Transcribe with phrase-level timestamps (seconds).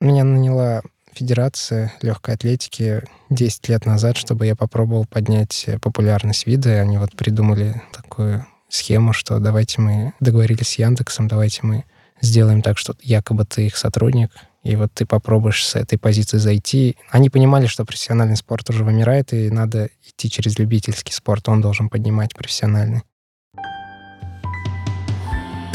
[0.00, 6.80] Меня наняла Федерация легкой атлетики 10 лет назад, чтобы я попробовал поднять популярность вида.
[6.80, 11.84] Они вот придумали такую схему, что давайте мы договорились с Яндексом, давайте мы
[12.20, 14.30] сделаем так, что якобы ты их сотрудник,
[14.62, 16.96] и вот ты попробуешь с этой позиции зайти.
[17.10, 21.88] Они понимали, что профессиональный спорт уже вымирает, и надо идти через любительский спорт, он должен
[21.88, 23.02] поднимать профессиональный.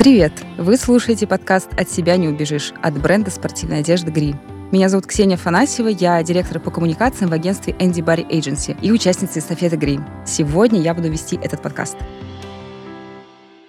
[0.01, 0.33] Привет!
[0.57, 4.35] Вы слушаете подкаст «От себя не убежишь» от бренда спортивной одежды «Гри».
[4.71, 9.37] Меня зовут Ксения Фанасьева, я директор по коммуникациям в агентстве Andy Barry Agency и участница
[9.37, 9.99] эстафеты «Гри».
[10.25, 11.97] Сегодня я буду вести этот подкаст.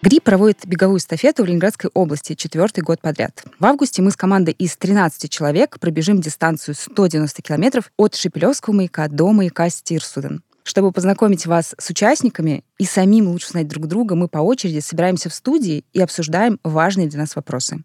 [0.01, 3.45] ГРИ проводит беговую эстафету в Ленинградской области четвертый год подряд.
[3.59, 9.07] В августе мы с командой из 13 человек пробежим дистанцию 190 километров от Шепелевского маяка
[9.09, 10.43] до маяка Стирсуден.
[10.65, 15.29] Чтобы познакомить вас с участниками и самим лучше знать друг друга, мы по очереди собираемся
[15.29, 17.83] в студии и обсуждаем важные для нас вопросы.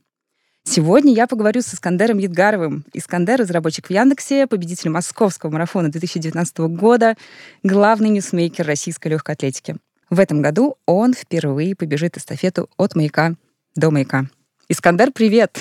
[0.64, 2.86] Сегодня я поговорю с Искандером Ядгаровым.
[2.94, 7.16] Искандер— разработчик в Яндексе, победитель московского марафона 2019 года,
[7.64, 9.78] главный ньюсмейкер российской легкой атлетики.
[10.10, 13.36] В этом году он впервые побежит эстафету от маяка
[13.76, 14.28] до маяка.
[14.68, 15.58] Искандер, привет!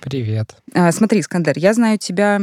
[0.00, 0.56] Привет.
[0.74, 2.40] А, смотри, Искандер, я знаю тебя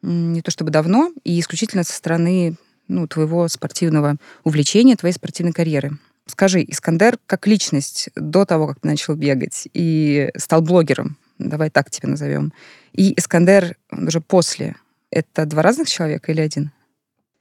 [0.00, 2.56] не то чтобы давно, и исключительно со стороны
[2.90, 5.98] ну, твоего спортивного увлечения, твоей спортивной карьеры.
[6.26, 11.90] Скажи, Искандер как личность до того, как ты начал бегать и стал блогером, давай так
[11.90, 12.52] тебя назовем,
[12.92, 14.76] и Искандер уже после,
[15.10, 16.72] это два разных человека или один?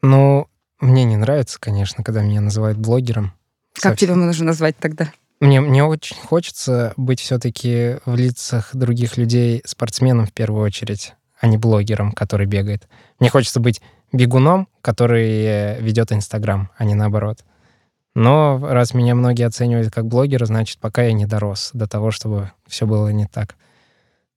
[0.01, 0.47] Ну,
[0.79, 3.33] мне не нравится, конечно, когда меня называют блогером.
[3.73, 4.07] Как Совсем.
[4.09, 5.11] тебя можно назвать тогда?
[5.39, 11.47] Мне, мне очень хочется быть все-таки в лицах других людей спортсменом в первую очередь, а
[11.47, 12.87] не блогером, который бегает.
[13.19, 17.39] Мне хочется быть бегуном, который ведет Инстаграм, а не наоборот.
[18.15, 22.51] Но раз меня многие оценивают как блогера, значит, пока я не дорос до того, чтобы
[22.67, 23.55] все было не так.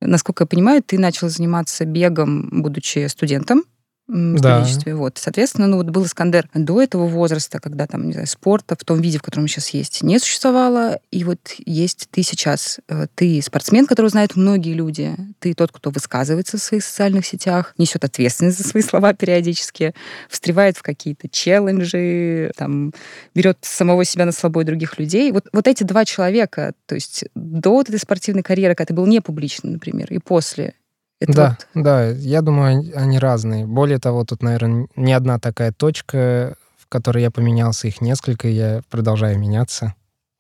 [0.01, 3.65] Насколько я понимаю, ты начал заниматься бегом, будучи студентом
[4.13, 4.67] да.
[4.87, 5.17] Вот.
[5.17, 9.01] Соответственно, ну вот был Искандер до этого возраста, когда там, не знаю, спорта в том
[9.01, 11.01] виде, в котором сейчас есть, не существовало.
[11.11, 12.79] И вот есть ты сейчас.
[12.89, 15.17] Э, ты спортсмен, которого знают многие люди.
[15.39, 19.95] Ты тот, кто высказывается в своих социальных сетях, несет ответственность за свои слова периодически,
[20.29, 22.93] встревает в какие-то челленджи, там,
[23.35, 25.33] берет самого себя на слабой других людей.
[25.33, 29.07] Вот, вот эти два человека, то есть до вот этой спортивной карьеры, когда ты был
[29.07, 30.75] не публичным, например, и после,
[31.23, 31.85] это да, вот...
[31.85, 33.67] да, я думаю, они разные.
[33.67, 38.53] Более того, тут, наверное, не одна такая точка, в которой я поменялся, их несколько, и
[38.53, 39.95] я продолжаю меняться.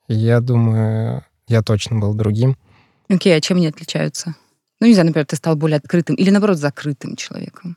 [0.09, 2.57] И я думаю, я точно был другим.
[3.09, 4.35] Окей, okay, а чем они отличаются?
[4.81, 7.77] Ну, не знаю, например, ты стал более открытым или, наоборот, закрытым человеком.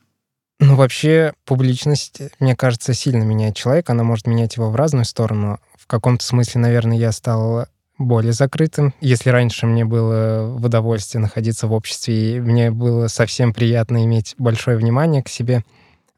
[0.58, 3.92] Ну, вообще, публичность, мне кажется, сильно меняет человека.
[3.92, 5.60] Она может менять его в разную сторону.
[5.78, 7.66] В каком-то смысле, наверное, я стал
[7.98, 8.94] более закрытым.
[9.00, 14.34] Если раньше мне было в удовольствие находиться в обществе, и мне было совсем приятно иметь
[14.38, 15.64] большое внимание к себе,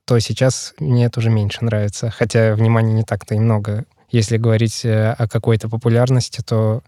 [0.04, 2.10] то сейчас мне это уже меньше нравится.
[2.10, 3.84] Хотя внимания не так-то и много.
[4.10, 6.82] Если говорить э, о какой-то популярности, то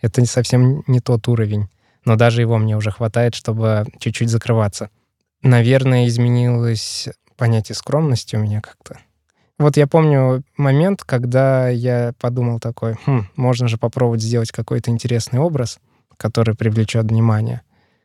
[0.00, 1.68] это совсем не тот уровень.
[2.04, 4.90] Но даже его мне уже хватает, чтобы чуть-чуть закрываться.
[5.42, 8.98] Наверное, изменилось понятие скромности у меня как-то.
[9.64, 15.40] Вот я помню момент, когда я подумал такой, хм, можно же попробовать сделать какой-то интересный
[15.40, 15.78] образ,
[16.18, 17.62] который привлечет внимание.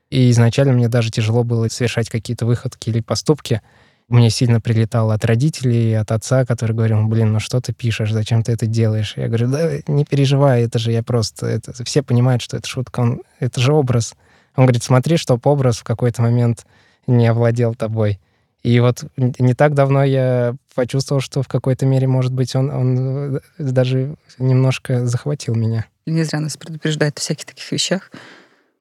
[0.10, 3.62] И изначально мне даже тяжело было совершать какие-то выходки или поступки.
[4.08, 8.42] Мне сильно прилетало от родителей, от отца, который говорил, блин, ну что ты пишешь, зачем
[8.42, 9.16] ты это делаешь?
[9.18, 11.46] Я говорю, да не переживай, это же я просто...
[11.46, 11.74] Это...
[11.84, 13.22] Все понимают, что это шутка, он...
[13.42, 14.14] это же образ.
[14.56, 16.66] Он говорит, смотри, чтоб образ в какой-то момент
[17.06, 18.22] не овладел тобой.
[18.64, 23.38] И вот не так давно я почувствовал, что в какой-то мере, может быть, он, он
[23.38, 25.86] э, даже немножко захватил меня.
[26.06, 28.12] Не зря нас предупреждают о всяких таких вещах.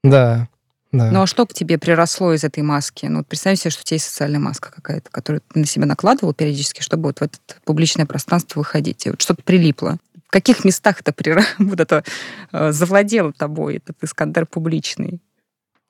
[0.03, 0.49] Да,
[0.91, 1.11] да.
[1.11, 3.07] Ну а что к тебе приросло из этой маски?
[3.07, 6.33] Ну, представь себе, что у тебя есть социальная маска какая-то, которую ты на себя накладывал
[6.33, 9.07] периодически, чтобы вот в это публичное пространство выходить.
[9.07, 9.99] И вот что-то прилипло.
[10.27, 11.37] В каких местах это, при...
[11.59, 12.05] вот это
[12.53, 15.21] э, завладело тобой, этот Искандер публичный?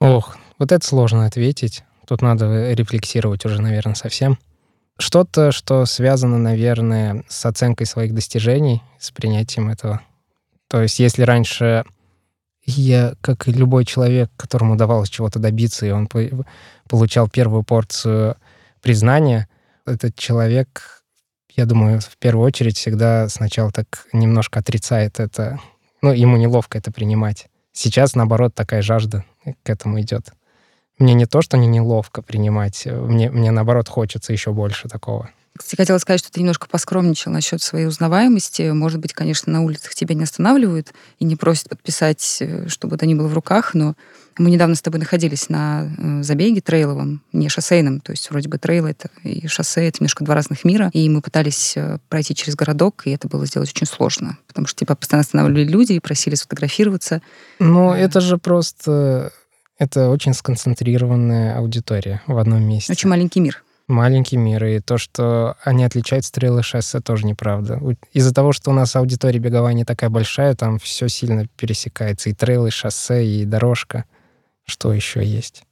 [0.01, 1.85] Ох, вот это сложно ответить.
[2.09, 4.39] Тут надо рефлексировать уже, наверное, совсем.
[4.99, 10.01] Что-то, что связано, наверное, с оценкой своих достижений, с принятием этого.
[10.69, 11.85] То есть если раньше
[12.65, 16.09] я, как и любой человек, которому удавалось чего-то добиться, и он
[16.89, 18.37] получал первую порцию
[18.81, 19.47] признания,
[19.85, 21.05] этот человек,
[21.55, 25.61] я думаю, в первую очередь всегда сначала так немножко отрицает это.
[26.01, 27.49] Ну, ему неловко это принимать.
[27.73, 29.25] Сейчас, наоборот, такая жажда
[29.63, 30.33] к этому идет
[30.99, 35.31] мне не то, что не неловко принимать, мне, мне наоборот хочется еще больше такого.
[35.59, 38.71] Кстати, хотела сказать, что ты немножко поскромничал насчет своей узнаваемости.
[38.71, 43.07] Может быть, конечно, на улицах тебя не останавливают и не просят подписать, э, чтобы это
[43.07, 43.95] ни было в руках, но
[44.39, 48.59] мы недавно с тобой находились на э, забеге трейловом, не шоссейном, то есть вроде бы
[48.59, 52.55] трейл это и шоссе это немножко два разных мира, и мы пытались э, пройти через
[52.55, 56.37] городок, и это было сделать очень сложно, потому что тебя постоянно останавливали люди и просили
[56.37, 57.21] сфотографироваться.
[57.59, 59.33] Ну, это же просто...
[59.79, 62.93] Это очень сконцентрированная аудитория в одном месте.
[62.93, 67.81] Очень маленький мир маленький мир, и то, что они отличают стрелы шоссе, тоже неправда.
[68.13, 72.31] Из-за того, что у нас аудитория беговая не такая большая, там все сильно пересекается.
[72.31, 74.05] И трейлы, и шоссе, и дорожка.
[74.67, 75.65] Что еще есть?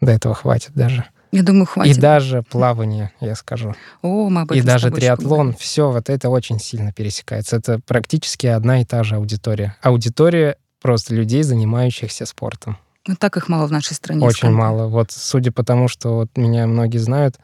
[0.00, 1.04] До этого хватит даже.
[1.30, 1.96] Я думаю, хватит.
[1.96, 3.74] И даже плавание, я скажу.
[4.02, 7.56] О, мы об И даже триатлон, все вот это очень сильно пересекается.
[7.56, 9.76] Это практически одна и та же аудитория.
[9.82, 12.78] Аудитория просто людей, занимающихся спортом.
[13.06, 14.24] Ну так их мало в нашей стране.
[14.24, 14.54] Очень сколько?
[14.54, 14.86] мало.
[14.88, 17.38] Вот судя по тому, что вот меня многие знают,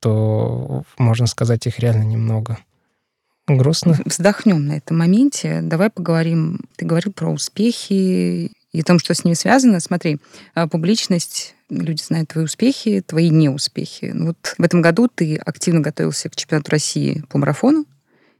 [0.00, 2.58] то, можно сказать, их реально немного.
[3.46, 3.98] Грустно.
[4.04, 5.60] Вздохнем на этом моменте.
[5.62, 6.60] Давай поговорим.
[6.76, 9.80] Ты говорил про успехи и о том, что с ними связано.
[9.80, 10.18] Смотри,
[10.54, 14.12] а, публичность, люди знают твои успехи, твои неуспехи.
[14.14, 17.84] Ну вот в этом году ты активно готовился к чемпионату России по марафону,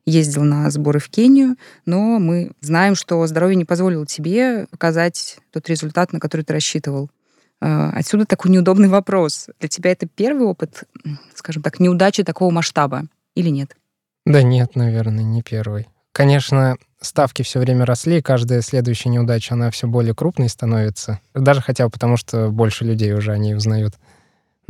[0.05, 1.57] ездил на сборы в Кению,
[1.87, 7.11] но мы знаем, что здоровье не позволило тебе показать тот результат, на который ты рассчитывал.
[7.61, 9.49] А, отсюда такой неудобный вопрос.
[9.61, 10.85] Для тебя это первый опыт,
[11.35, 13.05] скажем так, неудачи такого масштаба
[13.35, 13.77] или нет?
[14.27, 15.89] Да нет, наверное, не первый.
[16.13, 21.21] Конечно, ставки все время росли, и каждая следующая неудача, она все более крупной становится.
[21.35, 23.95] Даже хотя бы потому, что больше людей уже о ней узнают.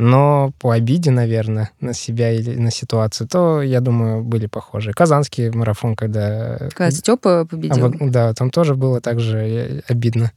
[0.03, 4.91] Но по обиде, наверное, на себя или на ситуацию, то, я думаю, были похожи.
[4.91, 6.57] Казанский марафон, когда...
[6.75, 7.85] Когда Степа победил.
[7.85, 10.33] А, да, там тоже было также э, обидно.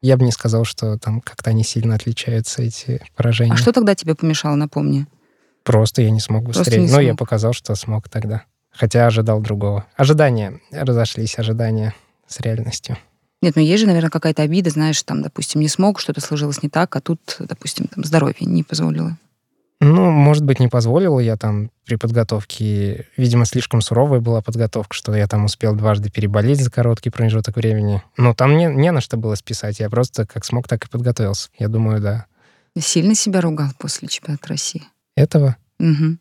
[0.00, 3.54] Я бы не сказал, что там как-то они сильно отличаются, эти поражения.
[3.54, 5.06] А что тогда тебе помешало, напомни?
[5.64, 6.88] Просто я не смог быстрее.
[6.88, 8.44] Но я показал, что смог тогда.
[8.70, 9.86] Хотя ожидал другого.
[9.96, 11.94] Ожидания разошлись, ожидания
[12.28, 12.96] с реальностью.
[13.42, 16.68] Нет, ну есть же, наверное, какая-то обида, знаешь, там, допустим, не смог, что-то сложилось не
[16.68, 19.16] так, а тут, допустим, там здоровье не позволило.
[19.82, 23.06] Ну, может быть, не позволил я там при подготовке.
[23.16, 28.02] Видимо, слишком суровая была подготовка, что я там успел дважды переболеть за короткий промежуток времени.
[28.18, 29.80] Но там не, не на что было списать.
[29.80, 31.48] Я просто как смог, так и подготовился.
[31.58, 32.26] Я думаю, да.
[32.78, 34.82] Сильно себя ругал после чемпионата России?
[35.16, 35.56] Этого?
[35.78, 36.18] Угу.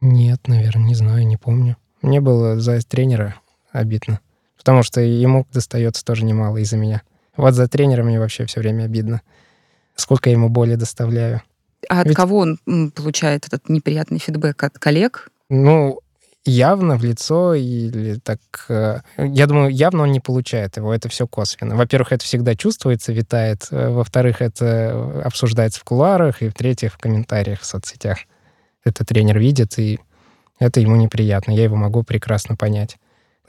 [0.00, 1.76] Нет, наверное, не знаю, не помню.
[2.02, 3.36] Мне было за тренера
[3.70, 4.18] обидно.
[4.60, 7.00] Потому что ему достается тоже немало из-за меня.
[7.34, 9.22] Вот за тренера мне вообще все время обидно.
[9.96, 11.40] Сколько я ему боли доставляю.
[11.88, 12.16] А от Ведь...
[12.16, 12.58] кого он
[12.94, 14.62] получает этот неприятный фидбэк?
[14.62, 15.30] От коллег?
[15.48, 16.00] Ну,
[16.44, 18.40] явно в лицо или так...
[18.68, 21.74] Э, я думаю, явно он не получает его, это все косвенно.
[21.74, 23.66] Во-первых, это всегда чувствуется, витает.
[23.70, 26.42] Э, во-вторых, это обсуждается в кулуарах.
[26.42, 28.18] И в-третьих, в комментариях в соцсетях.
[28.84, 30.00] Это тренер видит, и
[30.58, 31.52] это ему неприятно.
[31.52, 32.98] Я его могу прекрасно понять.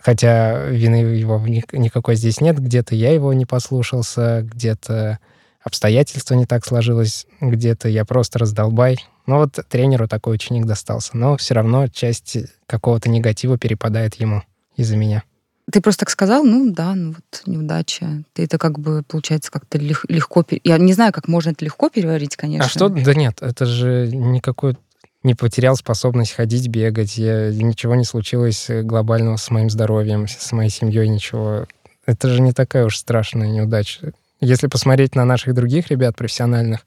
[0.03, 2.59] Хотя вины его никакой здесь нет.
[2.59, 5.19] Где-то я его не послушался, где-то
[5.63, 8.97] обстоятельства не так сложилось, где-то я просто раздолбай.
[9.27, 11.15] Ну вот тренеру такой ученик достался.
[11.15, 14.41] Но все равно часть какого-то негатива перепадает ему
[14.75, 15.23] из-за меня.
[15.71, 18.23] Ты просто так сказал, ну да, ну вот неудача.
[18.33, 20.43] Ты это как бы, получается, как-то легко...
[20.63, 22.65] Я не знаю, как можно это легко переварить, конечно.
[22.65, 22.89] А что?
[22.89, 24.75] Да нет, это же никакой
[25.23, 27.17] не потерял способность ходить, бегать.
[27.17, 31.67] Я, ничего не случилось глобального с моим здоровьем, с моей семьей, ничего.
[32.05, 34.13] Это же не такая уж страшная неудача.
[34.39, 36.81] Если посмотреть на наших других ребят профессиональных,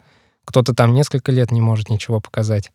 [0.44, 2.72] кто-то там несколько лет не может ничего показать.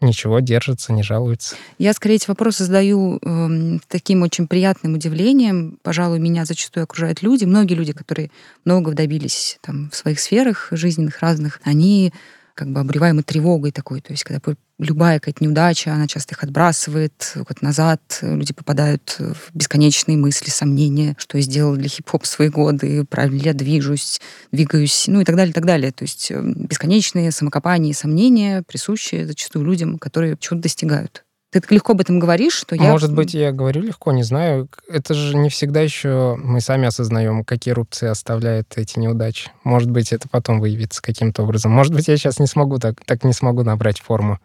[0.00, 1.54] Ничего, держится, не жалуется.
[1.78, 5.78] Я скорее эти вопросы задаю э, таким очень приятным удивлением.
[5.82, 8.30] Пожалуй, меня зачастую окружают люди, многие люди, которые
[8.64, 12.12] много добились там, в своих сферах жизненных разных, они
[12.54, 14.00] как бы обреваемы тревогой такой.
[14.00, 14.40] То есть когда
[14.78, 21.14] любая какая-то неудача, она часто их отбрасывает вот назад, люди попадают в бесконечные мысли, сомнения,
[21.18, 24.20] что я сделал для хип-хоп свои годы, правильно ли я движусь,
[24.52, 25.92] двигаюсь, ну и так далее, и так далее.
[25.92, 31.23] То есть эм, бесконечные самокопания и сомнения присущие зачастую людям, которые чего-то достигают.
[31.54, 32.82] Ты так легко об этом говоришь, что я...
[32.90, 34.68] Может быть, я говорю легко, не знаю.
[34.88, 39.52] Это же не всегда еще мы сами осознаем, какие рубцы оставляют эти неудачи.
[39.62, 41.70] Может быть, это потом выявится каким-то образом.
[41.70, 44.40] Может быть, я сейчас не смогу так, так не смогу набрать форму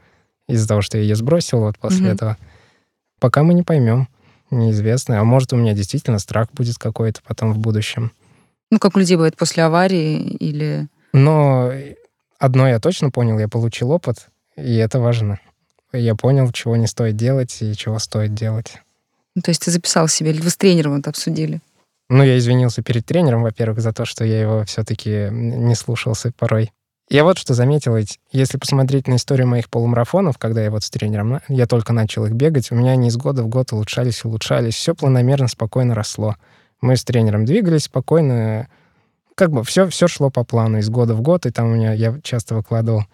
[0.48, 2.13] из-за того, что я ее сбросил вот после mm-hmm.
[2.13, 2.38] этого.
[3.20, 4.08] Пока мы не поймем,
[4.51, 5.20] неизвестно.
[5.20, 8.12] А может, у меня действительно страх будет какой-то потом в будущем.
[8.70, 10.88] Ну, как у людей бывает после аварии или...
[11.13, 11.72] Но
[12.38, 15.39] одно я точно понял, я получил опыт, и это важно
[15.93, 18.74] я понял, чего не стоит делать и чего стоит делать.
[19.36, 21.62] Ну, то есть ты записал себе, или вы с тренером это обсудили?
[22.10, 26.72] Ну, я извинился перед тренером, во-первых, за то, что я его все-таки не слушался порой.
[27.10, 30.91] Я вот что заметил, ведь если посмотреть на историю моих полумарафонов, когда я вот с
[30.91, 34.75] тренером, я только начал их бегать, у меня они из года в год улучшались, улучшались,
[34.75, 36.36] все планомерно, спокойно росло.
[36.81, 38.67] Мы с тренером двигались спокойно,
[39.34, 41.93] как бы все, все шло по плану из года в год, и там у меня,
[41.93, 43.05] я часто выкладывал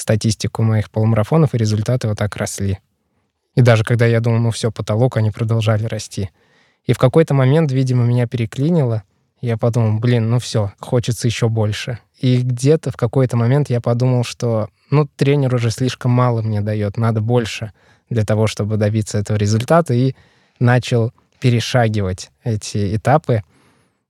[0.00, 2.78] статистику моих полумарафонов, и результаты вот так росли.
[3.54, 6.30] И даже когда я думал, ну все, потолок, они продолжали расти.
[6.84, 9.02] И в какой-то момент, видимо, меня переклинило,
[9.40, 11.98] я подумал, блин, ну все, хочется еще больше.
[12.18, 16.96] И где-то в какой-то момент я подумал, что, ну, тренер уже слишком мало мне дает,
[16.96, 17.72] надо больше
[18.10, 20.14] для того, чтобы добиться этого результата, и
[20.58, 23.42] начал перешагивать эти этапы.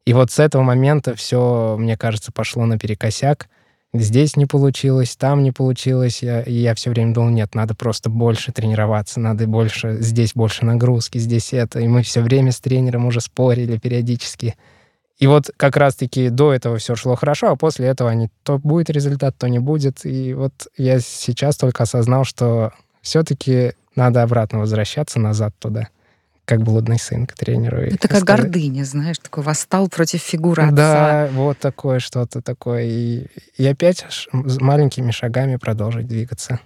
[0.06, 3.48] И вот с этого момента все, мне кажется, пошло наперекосяк.
[3.94, 6.22] Здесь не получилось, там не получилось.
[6.22, 10.66] Я, и я все время думал, нет, надо просто больше тренироваться, надо больше, здесь больше
[10.66, 11.80] нагрузки, здесь это.
[11.80, 14.56] И мы все время с тренером уже спорили периодически.
[15.18, 18.90] И вот как раз-таки до этого все шло хорошо, а после этого они то будет
[18.90, 20.04] результат, то не будет.
[20.04, 25.88] И вот я сейчас только осознал, что все-таки надо обратно возвращаться назад туда
[26.48, 27.76] как блудный сын к тренеру.
[27.76, 28.44] Это как сказать.
[28.44, 30.74] гордыня, знаешь, такой восстал против фигуры отца.
[30.74, 32.84] Да, вот такое что-то такое.
[32.84, 33.26] И,
[33.58, 36.58] и опять маленькими шагами продолжить двигаться.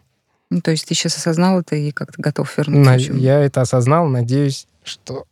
[0.51, 3.13] Ну, то есть ты сейчас осознал это и как-то готов вернуться?
[3.13, 5.25] На, я это осознал, надеюсь, что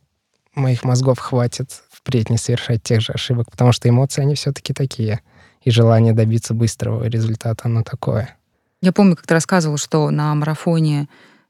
[0.53, 5.21] моих мозгов хватит впредь не совершать тех же ошибок, потому что эмоции, они все-таки такие.
[5.63, 8.35] И желание добиться быстрого результата, оно такое.
[8.81, 11.07] Я помню, как ты рассказывал, что на марафоне,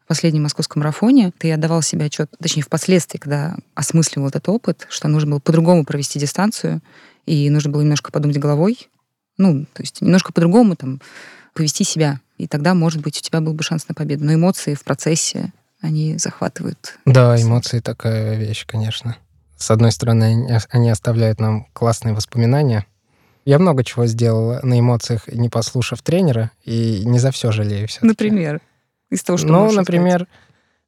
[0.08, 5.31] последнем московском марафоне, ты отдавал себе отчет, точнее, впоследствии, когда осмысливал этот опыт, что нужно
[5.31, 6.81] было по-другому провести дистанцию,
[7.25, 8.89] и нужно было немножко подумать головой,
[9.38, 11.01] ну, то есть немножко по-другому там
[11.53, 12.20] повести себя.
[12.38, 14.25] И тогда, может быть, у тебя был бы шанс на победу.
[14.25, 16.98] Но эмоции в процессе, они захватывают.
[17.05, 19.17] Да, эмоции такая вещь, конечно.
[19.58, 22.86] С одной стороны, они оставляют нам классные воспоминания.
[23.46, 28.00] Я много чего сделал на эмоциях, не послушав тренера, и не за все жалею все
[28.01, 28.62] Например?
[29.11, 30.29] Из того, что Ну, например, сказать.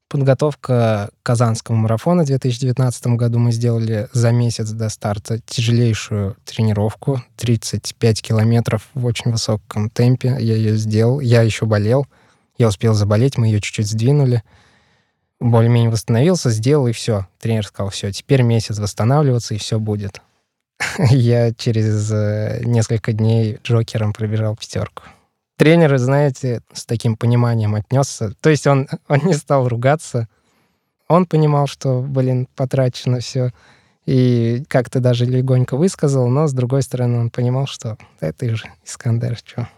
[0.08, 7.22] подготовка к Казанскому марафону в 2019 году мы сделали за месяц до старта тяжелейшую тренировку,
[7.36, 10.30] 35 километров в очень высоком темпе.
[10.40, 11.20] Я ее сделал.
[11.20, 12.08] Я еще болел.
[12.58, 14.42] Я успел заболеть, мы ее чуть-чуть сдвинули
[15.44, 17.28] более-менее восстановился, сделал, и все.
[17.40, 20.22] Тренер сказал, все, теперь месяц восстанавливаться, и все будет.
[21.10, 25.04] Я через э, несколько дней Джокером пробежал пятерку.
[25.58, 28.34] Тренер, знаете, с таким пониманием отнесся.
[28.42, 30.28] То есть он, он не стал ругаться.
[31.08, 33.52] Он понимал, что, блин, потрачено все.
[34.06, 39.38] И как-то даже легонько высказал, но, с другой стороны, он понимал, что это же Искандер,
[39.38, 39.70] что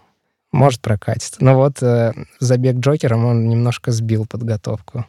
[0.50, 1.36] может прокатить.
[1.38, 5.06] Но вот э, забег Джокером он немножко сбил подготовку.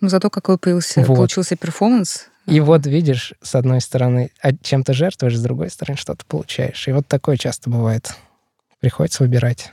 [0.00, 1.16] Ну, зато какой появился, вот.
[1.16, 2.28] получился перформанс.
[2.46, 4.30] И вот видишь, с одной стороны,
[4.62, 6.86] чем то жертвуешь, с другой стороны, что-то получаешь.
[6.86, 8.14] И вот такое часто бывает.
[8.78, 9.72] Приходится выбирать.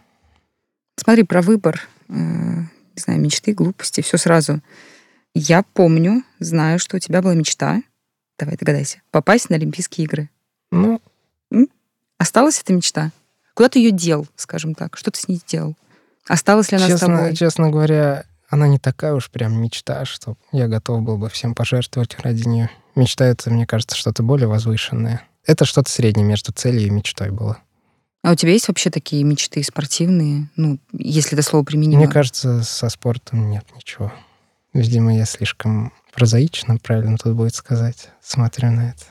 [0.95, 4.61] Смотри, про выбор, э, не знаю, мечты, глупости, все сразу.
[5.33, 7.81] Я помню, знаю, что у тебя была мечта,
[8.37, 10.29] давай догадайся, попасть на Олимпийские игры.
[10.71, 11.01] Ну.
[12.17, 13.11] Осталась эта мечта?
[13.53, 14.97] Куда ты ее дел, скажем так?
[14.97, 15.75] Что ты с ней сделал?
[16.27, 17.35] Осталась ли она честно, с тобой?
[17.35, 22.17] Честно говоря, она не такая уж прям мечта, что я готов был бы всем пожертвовать
[22.19, 22.69] ради нее.
[22.95, 25.23] Мечта— это, мне кажется, что-то более возвышенное.
[25.45, 27.57] Это что-то среднее между целью и мечтой было.
[28.23, 30.49] А у тебя есть вообще такие мечты спортивные?
[30.55, 32.03] Ну, если это слово применимо.
[32.03, 34.13] Мне кажется, со спортом нет ничего.
[34.73, 39.03] Видимо, я слишком прозаично, правильно тут будет сказать, смотрю на это.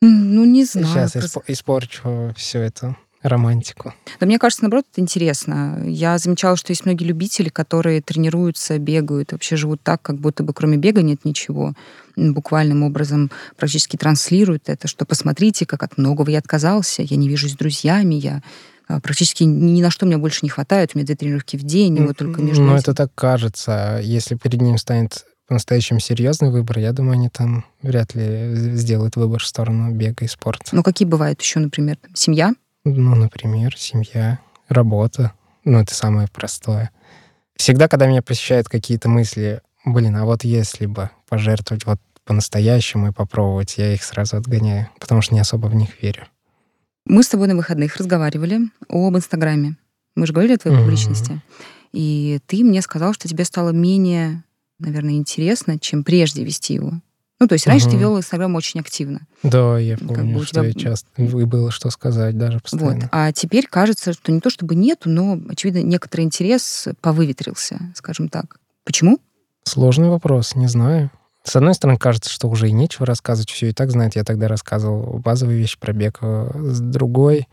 [0.00, 1.08] Ну, не знаю.
[1.08, 3.94] Сейчас испорчу все это романтику.
[4.20, 5.82] Да мне кажется, наоборот, это интересно.
[5.86, 10.52] Я замечала, что есть многие любители, которые тренируются, бегают, вообще живут так, как будто бы
[10.52, 11.74] кроме бега нет ничего.
[12.16, 17.52] Буквальным образом практически транслируют это, что посмотрите, как от многого я отказался, я не вижусь
[17.52, 18.42] с друзьями, я
[18.88, 21.96] а, практически ни на что мне больше не хватает, у меня две тренировки в день,
[21.96, 22.62] и вот только между...
[22.62, 24.00] Ну, это так кажется.
[24.02, 29.42] Если перед ним станет по-настоящему серьезный выбор, я думаю, они там вряд ли сделают выбор
[29.42, 30.64] в сторону бега и спорта.
[30.72, 32.54] Ну, какие бывают еще, например, семья?
[32.84, 35.32] Ну, например, семья, работа.
[35.64, 36.90] Ну, это самое простое.
[37.54, 43.12] Всегда, когда меня посещают какие-то мысли, блин, а вот если бы пожертвовать вот по-настоящему и
[43.12, 46.26] попробовать, я их сразу отгоняю, потому что не особо в них верю.
[47.04, 49.76] Мы с тобой на выходных разговаривали об Инстаграме.
[50.14, 50.80] Мы же говорили о твоей mm-hmm.
[50.80, 51.40] публичности.
[51.92, 54.44] И ты мне сказал, что тебе стало менее,
[54.78, 57.00] наверное, интересно, чем прежде вести его.
[57.42, 57.94] Ну, то есть раньше угу.
[57.94, 59.22] ты вел Инстаграм очень активно.
[59.42, 60.68] Да, я помню, как бы что тебя...
[60.68, 61.08] я часто...
[61.20, 63.00] И было что сказать даже постоянно.
[63.00, 63.08] Вот.
[63.10, 68.58] А теперь кажется, что не то чтобы нету, но, очевидно, некоторый интерес повыветрился, скажем так.
[68.84, 69.18] Почему?
[69.64, 71.10] Сложный вопрос, не знаю.
[71.42, 74.14] С одной стороны, кажется, что уже и нечего рассказывать, все и так знает.
[74.14, 76.20] Я тогда рассказывал базовые вещи про бег.
[76.22, 77.48] С другой,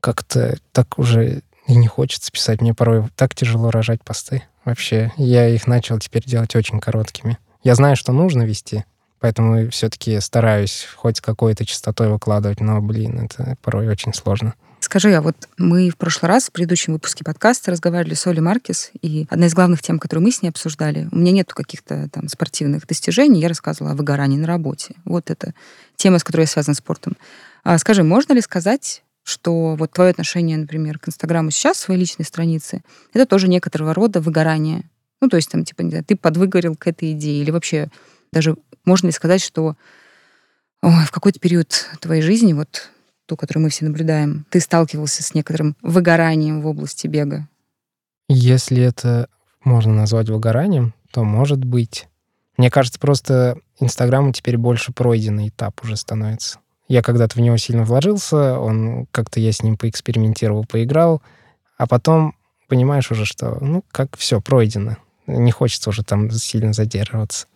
[0.00, 2.60] как-то так уже И не хочется писать.
[2.60, 4.42] Мне порой так тяжело рожать посты.
[4.64, 7.38] Вообще, я их начал теперь делать очень короткими.
[7.62, 8.84] Я знаю, что нужно вести,
[9.24, 14.52] поэтому все-таки стараюсь хоть какой-то частотой выкладывать, но, блин, это порой очень сложно.
[14.80, 18.90] Скажи, а вот мы в прошлый раз в предыдущем выпуске подкаста разговаривали с Олей Маркес,
[19.00, 22.28] и одна из главных тем, которую мы с ней обсуждали, у меня нету каких-то там
[22.28, 24.94] спортивных достижений, я рассказывала о выгорании на работе.
[25.06, 25.54] Вот это
[25.96, 27.16] тема, с которой я связана с спортом.
[27.62, 32.26] А скажи, можно ли сказать, что вот твое отношение, например, к Инстаграму сейчас, своей личной
[32.26, 32.82] страницы,
[33.14, 34.84] это тоже некоторого рода выгорание?
[35.22, 37.88] Ну, то есть там, типа, не знаю, ты подвыгорел к этой идее, или вообще
[38.34, 39.76] даже можно ли сказать, что
[40.82, 42.90] в какой-то период твоей жизни, вот
[43.26, 47.48] ту, которую мы все наблюдаем, ты сталкивался с некоторым выгоранием в области бега?
[48.28, 49.28] Если это
[49.62, 52.06] можно назвать выгоранием, то может быть.
[52.58, 56.58] Мне кажется, просто Инстаграму теперь больше пройденный этап уже становится.
[56.86, 61.22] Я когда-то в него сильно вложился, он как-то я с ним поэкспериментировал, поиграл,
[61.78, 62.36] а потом
[62.68, 64.96] понимаешь уже, что, ну, как все пройдено.
[65.26, 67.46] Не хочется уже там сильно задерживаться.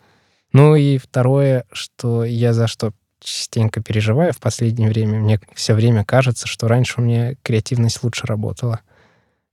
[0.53, 5.19] Ну и второе, что я за что частенько переживаю в последнее время.
[5.19, 8.81] Мне все время кажется, что раньше у меня креативность лучше работала.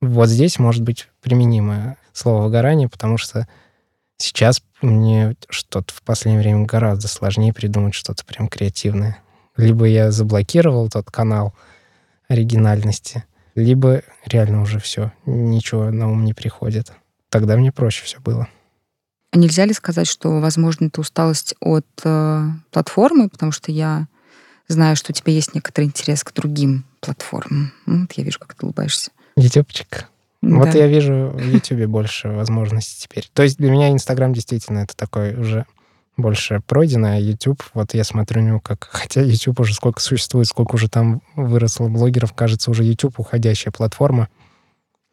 [0.02, 3.48] Вот здесь может быть применимое слово «выгорание», потому что
[4.18, 9.18] сейчас мне что-то в последнее время гораздо сложнее придумать что-то прям креативное.
[9.58, 11.54] Либо я заблокировал тот канал
[12.28, 13.24] оригинальности,
[13.56, 16.92] либо реально уже все, ничего на ум не приходит.
[17.30, 18.48] Тогда мне проще все было.
[19.36, 24.08] А нельзя ли сказать, что, возможно, это усталость от э, платформы, потому что я
[24.70, 27.74] знаю, что у тебя есть некоторый интерес к другим платформам.
[27.86, 29.12] Вот я вижу, как ты улыбаешься.
[29.36, 30.08] Ютубчик.
[30.42, 30.56] Да.
[30.56, 33.30] Вот я вижу в Ютубе больше возможностей теперь.
[33.34, 35.66] То есть для меня Инстаграм действительно это такой уже
[36.16, 38.88] больше пройдено, а YouTube, вот я смотрю на него как...
[38.90, 44.30] Хотя YouTube уже сколько существует, сколько уже там выросло блогеров, кажется, уже YouTube уходящая платформа.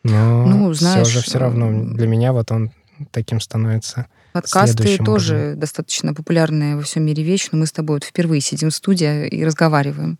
[0.05, 2.71] Но ну, знаешь, все же все равно для меня вот он
[3.11, 4.07] таким становится.
[4.33, 5.61] Подкасты тоже уровнем.
[5.61, 9.29] достаточно популярная во всем мире вещь, но мы с тобой вот впервые сидим в студии
[9.29, 10.19] и разговариваем.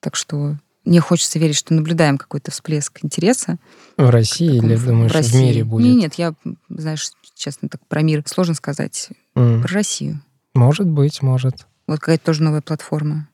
[0.00, 3.58] Так что мне хочется верить, что наблюдаем какой-то всплеск интереса.
[3.96, 5.30] В России или, думаешь, в, России.
[5.30, 5.86] в мире будет?
[5.86, 6.34] Нет, нет, я,
[6.68, 9.10] знаешь, честно, так про мир сложно сказать.
[9.36, 9.62] Mm.
[9.62, 10.20] Про Россию.
[10.54, 11.66] Может быть, может.
[11.86, 13.28] Вот какая-то тоже новая платформа.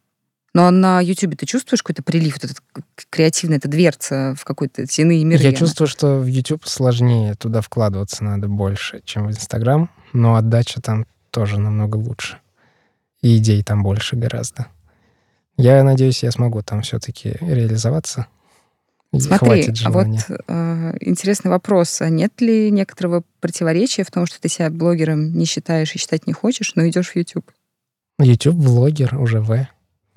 [0.58, 2.58] Но на YouTube ты чувствуешь какой-то прилив, вот этот
[3.10, 5.40] креативный, эта дверца в какой-то иные миры?
[5.40, 10.80] Я чувствую, что в YouTube сложнее, туда вкладываться надо больше, чем в Instagram, но отдача
[10.80, 12.38] там тоже намного лучше.
[13.22, 14.66] И идей там больше гораздо.
[15.56, 18.26] Я надеюсь, я смогу там все-таки реализоваться.
[19.16, 20.08] Смотри, а вот
[20.48, 22.00] э, интересный вопрос.
[22.00, 26.26] А нет ли некоторого противоречия в том, что ты себя блогером не считаешь и считать
[26.26, 27.48] не хочешь, но идешь в YouTube?
[28.18, 29.68] YouTube-блогер уже В.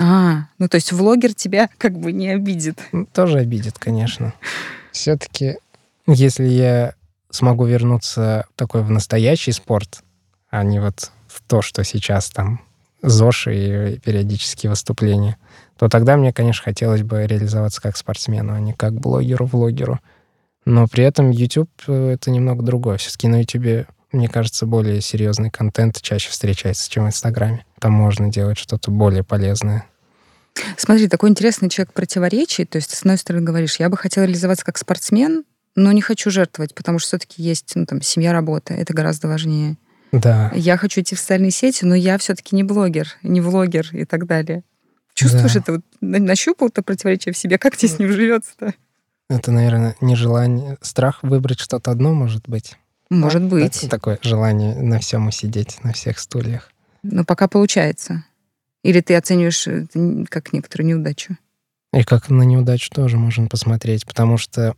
[0.04, 2.80] А, ну то есть влогер тебя как бы не обидит.
[3.14, 4.34] Тоже обидит, конечно.
[4.92, 5.58] Все-таки,
[6.08, 6.96] если я
[7.30, 10.04] смогу вернуться такой в настоящий спорт,
[10.50, 12.62] а не вот в то, что сейчас там
[13.04, 15.38] ЗОЖ и периодические выступления,
[15.78, 20.00] то тогда мне, конечно, хотелось бы реализоваться как спортсмену, а не как блогеру-влогеру.
[20.66, 22.98] Но при этом YouTube это немного другое.
[22.98, 27.66] Все-таки на YouTube, мне кажется, более серьезный контент чаще встречается, чем в Инстаграме.
[27.80, 29.86] Там можно делать что-то более полезное.
[30.78, 32.66] Смотри, такой интересный человек противоречий.
[32.66, 35.44] То есть, с одной стороны, говоришь, я бы хотела реализоваться как спортсмен,
[35.76, 38.74] но не хочу жертвовать, потому что все-таки есть ну, там, семья, работа.
[38.74, 39.78] Это гораздо важнее.
[40.12, 40.52] Да.
[40.54, 44.26] Я хочу идти в социальные сети, но я все-таки не блогер, не влогер и так
[44.28, 44.64] далее.
[45.14, 45.60] Чувствуешь да.
[45.60, 45.72] это?
[45.74, 47.58] Вот, нащупал это противоречие в себе?
[47.58, 48.74] Как тебе с ним живется-то?
[49.30, 52.78] Это, наверное, нежелание, страх выбрать что-то одно, может быть.
[53.10, 53.48] Может да?
[53.48, 53.88] быть.
[53.90, 56.72] Такое желание на всем усидеть, на всех стульях.
[57.04, 58.26] Но пока получается.
[58.84, 61.38] Или ты оцениваешь это как некоторую неудачу?
[61.94, 64.76] И как на неудачу тоже можно посмотреть, потому что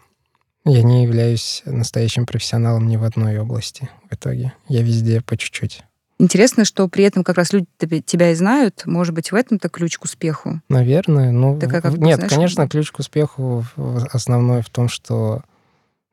[0.66, 4.54] я не являюсь настоящим профессионалом ни в одной области в итоге.
[4.68, 5.84] Я везде по чуть-чуть.
[6.20, 7.68] Интересно, что при этом как раз люди
[8.06, 8.84] тебя и знают.
[8.86, 10.62] Может быть, в этом-то ключ к успеху?
[10.70, 11.32] Наверное.
[11.32, 13.66] Ну, как, как нет, знаешь, конечно, ключ к успеху
[14.12, 15.44] основной в том, что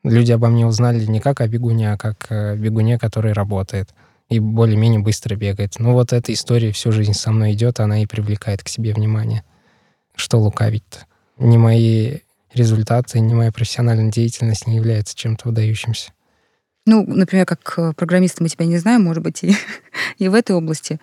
[0.03, 3.95] люди обо мне узнали не как о бегуне, а как о бегуне, который работает
[4.31, 5.75] и более-менее быстро бегает.
[5.79, 9.43] Ну вот эта история всю жизнь со мной идет, она и привлекает к себе внимание.
[10.15, 11.07] Что лукавить-то?
[11.39, 12.19] Не мои
[12.55, 16.13] результаты, не моя профессиональная деятельность не является чем-то выдающимся.
[16.87, 19.55] Ну, например, как э, программиста мы тебя не знаем, может быть, и,
[20.19, 21.01] и в этой области.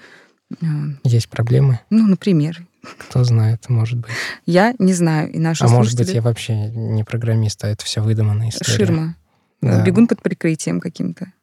[0.61, 0.65] Э,
[1.03, 1.81] Есть проблемы?
[1.89, 2.65] Ну, например.
[2.97, 4.11] Кто знает, может быть.
[4.45, 5.77] Я не знаю, и наши А слушатели...
[5.77, 8.77] может быть, я вообще не программист, а это все выдуманная история.
[8.77, 9.15] Ширма.
[9.61, 9.83] Да.
[9.83, 11.33] Бегун под прикрытием каким-то.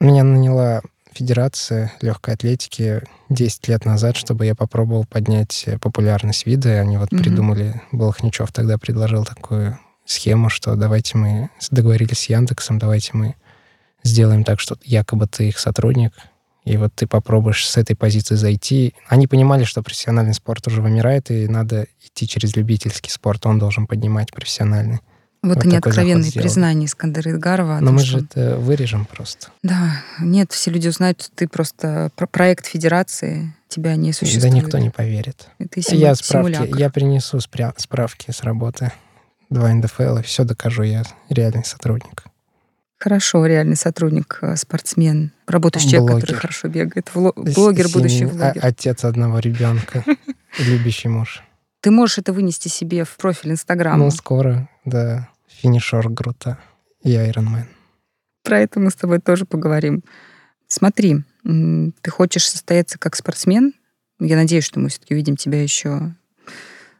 [0.00, 0.82] Меня наняла
[1.14, 6.80] Федерация легкой атлетики 10 лет назад, чтобы я попробовал поднять популярность вида.
[6.80, 7.22] Они вот mm-hmm.
[7.22, 13.34] придумали, Болхничев тогда предложил такую схему, что давайте мы договорились с Яндексом, давайте мы
[14.02, 16.12] сделаем так, что якобы ты их сотрудник,
[16.64, 18.94] и вот ты попробуешь с этой позиции зайти.
[19.08, 23.86] Они понимали, что профессиональный спорт уже вымирает, и надо идти через любительский спорт, он должен
[23.86, 25.00] поднимать профессиональный.
[25.42, 27.78] Вот, вот они откровенные признания Искандера Идгарова.
[27.80, 28.18] Но мы что...
[28.18, 29.48] же это вырежем просто.
[29.64, 34.52] Да, нет, все люди узнают, что ты просто проект федерации, тебя не существует.
[34.52, 35.48] Да никто не поверит.
[35.58, 36.00] Это симу...
[36.00, 37.74] я справки, я принесу спря...
[37.76, 38.92] справки с работы.
[39.50, 42.24] Два НДФЛ, и все докажу, я реальный сотрудник.
[42.98, 47.32] Хорошо, реальный сотрудник, э, спортсмен, работающий человек, который хорошо бегает, вло...
[47.34, 47.94] блогер, Сим...
[47.94, 48.64] будущий влогер.
[48.64, 50.04] Отец одного ребенка,
[50.58, 51.42] любящий муж.
[51.80, 54.04] Ты можешь это вынести себе в профиль Инстаграма?
[54.04, 55.28] Ну, скоро, да.
[55.62, 56.58] Финишер Грута
[57.04, 57.68] и Айронмен.
[58.42, 60.02] Про это мы с тобой тоже поговорим.
[60.66, 63.72] Смотри, ты хочешь состояться как спортсмен.
[64.18, 66.16] Я надеюсь, что мы все-таки увидим тебя еще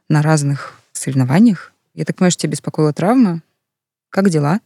[0.07, 1.73] на разных соревнованиях.
[1.93, 3.41] Я так понимаю, что тебя беспокоила травма.
[4.09, 4.61] Как дела?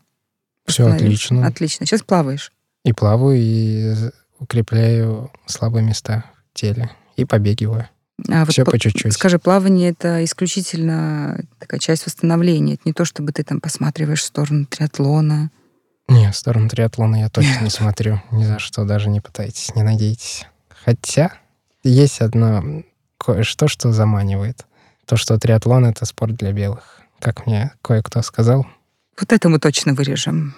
[0.67, 1.47] Все отлично.
[1.47, 1.87] Отлично.
[1.87, 2.51] Сейчас плаваешь.
[2.85, 3.95] И плаваю, и
[4.37, 6.91] укрепляю слабые места в теле.
[7.15, 7.89] И побегиваю.
[8.29, 9.13] А Все вот по чуть-чуть.
[9.13, 12.73] Скажи, плавание это исключительно такая часть восстановления.
[12.73, 15.51] Это не то, чтобы ты там посматриваешь в сторону триатлона.
[16.07, 18.21] Не, в сторону триатлона я точно не смотрю.
[18.31, 20.47] Ни за что даже не пытайтесь, не надейтесь.
[20.83, 21.33] Хотя
[21.83, 22.83] есть одно
[23.17, 24.65] кое-что, что заманивает.
[25.05, 27.01] То, что триатлон— это спорт для белых.
[27.19, 28.67] Как мне кое-кто сказал.
[29.19, 30.55] Вот это мы точно вырежем.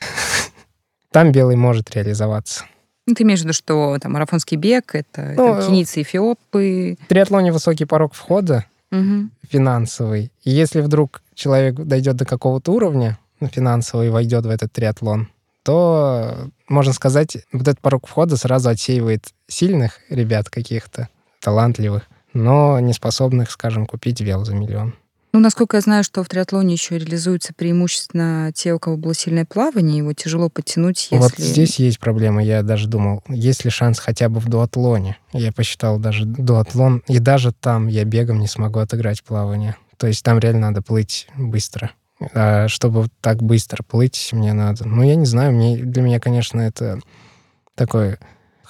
[1.10, 2.64] Там белый может реализоваться.
[3.06, 6.96] Ну, ты имеешь в виду, что там марафонский бег, это, ну, кенийцы, эфиопы?
[7.00, 9.28] В триатлоне высокий порог входа угу.
[9.48, 10.30] финансовый.
[10.44, 15.28] И если вдруг человек дойдет до какого-то уровня ну, финансового и войдет в этот триатлон,
[15.64, 21.08] то, можно сказать, вот этот порог входа сразу отсеивает сильных ребят каких-то,
[21.40, 24.94] талантливых, но не способных, скажем, купить вел за миллион.
[25.32, 29.46] Ну, насколько я знаю, что в триатлоне еще реализуются преимущественно те, у кого было сильное
[29.46, 31.16] плавание, его тяжело подтянуть, если...
[31.16, 32.44] Вот здесь есть проблема.
[32.44, 35.16] Я даже думал, есть ли шанс хотя бы в дуатлоне.
[35.32, 39.76] Я посчитал даже дуатлон, и даже там я бегом не смогу отыграть плавание.
[39.96, 41.92] То есть там реально надо плыть быстро.
[42.34, 44.86] А чтобы так быстро плыть, мне надо...
[44.86, 47.00] Ну, я не знаю, мне, для меня, конечно, это
[47.74, 48.18] такой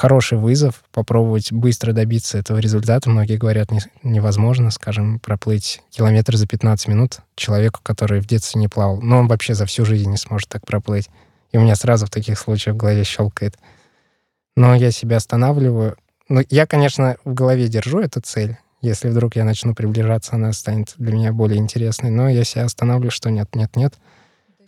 [0.02, 3.08] хороший вызов попробовать быстро добиться этого результата.
[3.08, 8.66] Многие говорят, не, невозможно, скажем, проплыть километр за 15 минут человеку, который в детстве не
[8.66, 9.00] плавал.
[9.00, 11.08] Но он вообще за всю жизнь не сможет так проплыть.
[11.52, 13.56] И у меня сразу в таких случаях в голове щелкает.
[14.56, 15.96] Но я себя останавливаю.
[16.28, 18.56] Ну, я, конечно, в голове держу эту цель.
[18.80, 22.10] Если вдруг я начну приближаться, она станет для меня более интересной.
[22.10, 23.94] Но я себя останавливаю, что нет, нет, нет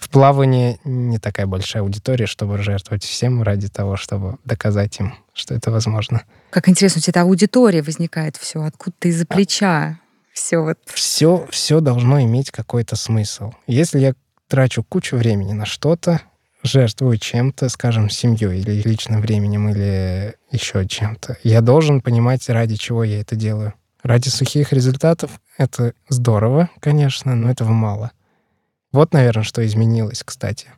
[0.05, 5.55] в плавании не такая большая аудитория, чтобы жертвовать всем ради того, чтобы доказать им, что
[5.55, 6.25] это возможно.
[6.51, 9.99] Как интересно, у тебя эта аудитория возникает все, откуда-то из-за плеча.
[10.35, 10.79] Все вот.
[10.85, 13.53] Все, все должно иметь какой-то смысл.
[13.67, 14.15] Если я
[14.47, 16.21] трачу кучу времени на что-то,
[16.63, 23.05] жертвую чем-то, скажем, семьей или личным временем, или еще чем-то, я должен понимать, ради чего
[23.05, 23.73] я это делаю.
[24.03, 28.13] Ради сухих результатов это здорово, конечно, но этого мало.
[28.95, 30.69] Вот, наверное, что изменилось, кстати.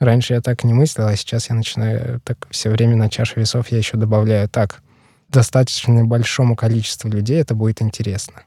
[0.00, 3.68] Раньше я так не мыслил, а сейчас я начинаю так все время на чашу весов
[3.68, 4.82] я еще добавляю так.
[5.28, 8.42] Достаточно большому количеству людей это будет интересно.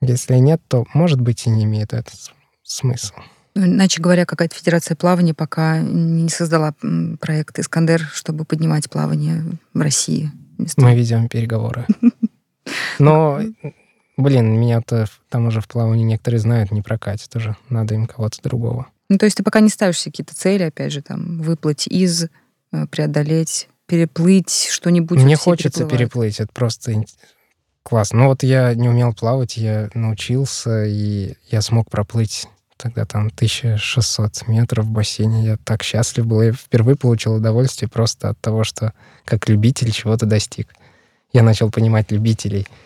[0.00, 2.14] Если нет, то, может быть, и не имеет этот
[2.62, 3.12] смысл.
[3.54, 6.74] Ну, иначе говоря, какая-то федерация плавания пока не создала
[7.20, 10.32] проект «Искандер», чтобы поднимать плавание в России.
[10.78, 11.86] Мы ведем переговоры.
[12.98, 13.42] Но
[14.16, 17.56] Блин, меня-то там уже в плавании некоторые знают, не прокатит уже.
[17.68, 18.86] Надо им кого-то другого.
[19.08, 22.24] Ну, то есть ты пока не ставишь какие-то цели, опять же, там, выплыть из,
[22.72, 25.18] э, преодолеть, переплыть что-нибудь.
[25.18, 27.04] Мне хочется переплыть, это просто
[27.82, 28.20] классно.
[28.20, 32.46] Ну вот я не умел плавать, я научился, и я смог проплыть
[32.76, 35.44] тогда там 1600 метров в бассейне.
[35.44, 36.40] Я так счастлив был.
[36.42, 38.92] Я впервые получил удовольствие просто от того, что
[39.24, 40.72] как любитель чего-то достиг.
[41.32, 42.66] Я начал понимать любителей—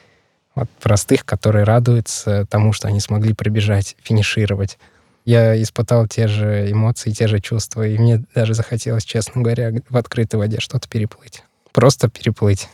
[0.61, 4.79] от простых, которые радуются тому, что они смогли пробежать, финишировать.
[5.25, 9.97] Я испытал те же эмоции, те же чувства, и мне даже захотелось, честно говоря, в
[9.97, 11.43] открытой воде что-то переплыть.
[11.73, 12.69] Просто переплыть,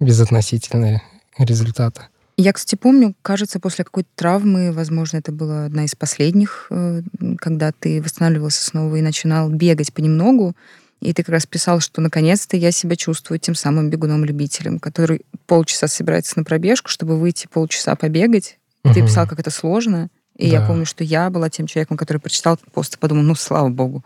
[0.00, 1.00] без относительного
[1.38, 2.08] результата.
[2.36, 7.02] Я, кстати, помню, кажется, после какой-то травмы, возможно, это была одна из последних, э,
[7.38, 10.56] когда ты восстанавливался снова и начинал бегать понемногу,
[11.02, 15.88] и ты как раз писал, что наконец-то я себя чувствую тем самым бегуном-любителем, который полчаса
[15.88, 18.58] собирается на пробежку, чтобы выйти полчаса побегать.
[18.84, 18.94] Угу.
[18.94, 20.10] Ты писал, как это сложно.
[20.36, 20.60] И да.
[20.60, 24.04] я помню, что я была тем человеком, который прочитал пост и подумал, ну, слава богу,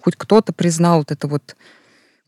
[0.00, 1.56] хоть кто-то признал вот эту вот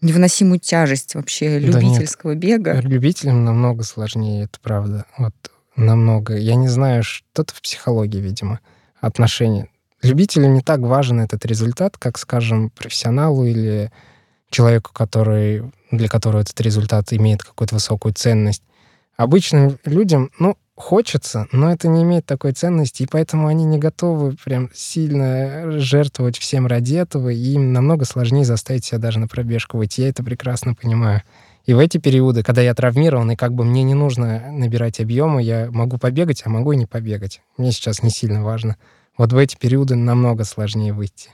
[0.01, 2.81] невыносимую тяжесть вообще любительского да бега.
[2.81, 5.05] Любителям намного сложнее, это правда.
[5.19, 5.35] Вот
[5.77, 6.37] намного.
[6.37, 8.61] Я не знаю, что-то в психологии, видимо,
[9.01, 9.69] отношения.
[10.03, 13.91] Любителю не так важен этот результат, как, скажем, профессионалу или
[14.51, 18.63] человеку, который, для которого этот результат имеет какую-то высокую ценность.
[19.17, 24.37] Обычным людям, ну, хочется, но это не имеет такой ценности, и поэтому они не готовы
[24.45, 29.79] прям сильно жертвовать всем ради этого, и им намного сложнее заставить себя даже на пробежку
[29.79, 30.03] выйти.
[30.03, 31.23] Я это прекрасно понимаю.
[31.65, 35.43] И в эти периоды, когда я травмирован, и как бы мне не нужно набирать объемы,
[35.43, 37.41] я могу побегать, а могу и не побегать.
[37.57, 38.77] Мне сейчас не сильно важно.
[39.17, 41.31] Вот в эти периоды намного сложнее выйти.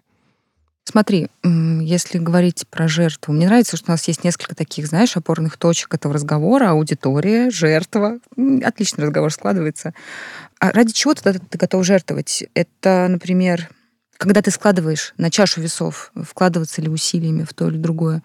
[0.85, 5.57] Смотри, если говорить про жертву, мне нравится, что у нас есть несколько таких, знаешь, опорных
[5.57, 6.71] точек этого разговора.
[6.71, 8.19] Аудитория, жертва.
[8.65, 9.95] Отличный разговор складывается.
[10.59, 12.45] А ради чего тогда ты готов жертвовать?
[12.55, 13.71] Это, например,
[14.17, 18.23] когда ты складываешь на чашу весов, вкладываться ли усилиями в то или другое.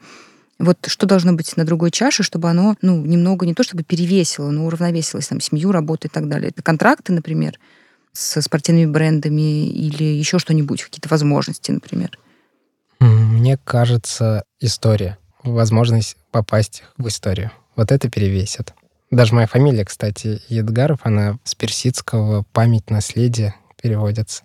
[0.59, 4.49] Вот что должно быть на другой чаше, чтобы оно, ну, немного не то чтобы перевесило,
[4.49, 6.49] но уравновесилось, там, семью, работу и так далее.
[6.49, 7.59] Это контракты, например,
[8.17, 12.17] со спортивными брендами или еще что-нибудь, какие-то возможности, например.
[12.99, 17.51] Мне кажется, история, возможность попасть в историю.
[17.75, 18.73] Вот это перевесит.
[19.12, 24.43] Даже моя фамилия, кстати, Едгаров, она с персидского «память наследие» переводится.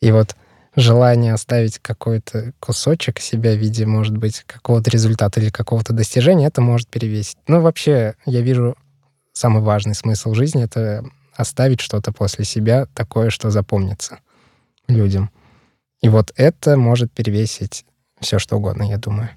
[0.00, 0.34] И вот
[0.74, 6.60] желание оставить какой-то кусочек себя в виде, может быть, какого-то результата или какого-то достижения, это
[6.60, 7.38] может перевесить.
[7.46, 8.76] Но вообще я вижу
[9.32, 11.04] самый важный смысл жизни— это
[11.40, 14.20] оставить что-то после себя такое, что запомнится
[14.88, 15.30] людям.
[16.00, 17.84] И вот это может перевесить
[18.20, 19.30] все что угодно, я думаю.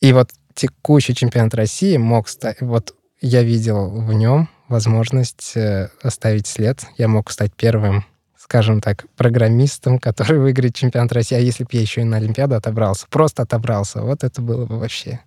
[0.00, 2.60] И вот текущий чемпионат России мог стать...
[2.60, 6.84] Вот я видел в нем возможность э, оставить след.
[6.98, 8.04] Я мог стать первым,
[8.36, 11.36] скажем так, программистом, который выиграет чемпионат России.
[11.36, 14.78] А если бы я еще и на Олимпиаду отобрался, просто отобрался, вот это было бы
[14.78, 15.20] вообще...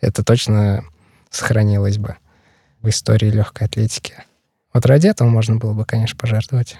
[0.00, 0.82] Это точно
[1.28, 2.16] сохранилось бы
[2.80, 4.14] в истории легкой атлетики.
[4.72, 6.78] Вот ради этого можно было бы, конечно, пожертвовать.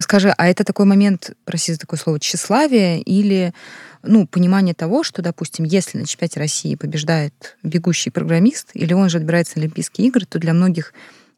[0.00, 3.54] Скажи, а это такой момент, прости за такое слово, тщеславия или
[4.02, 9.18] ну, понимание того, что, допустим, если на чемпионате России побеждает бегущий программист, или он же
[9.18, 10.92] отбирается на Олимпийские игры, то для многих